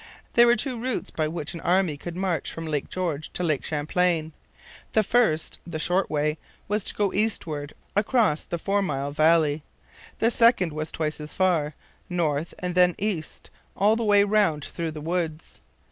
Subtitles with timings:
[0.33, 3.63] There were two routes by which an army could march from Lake George to Lake
[3.63, 4.33] Champlain.
[4.93, 9.61] The first, the short way, was to go eastward across the four mile valley.
[10.17, 11.75] The second was twice as far,
[12.09, 15.61] north and then east, all the way round through the woods.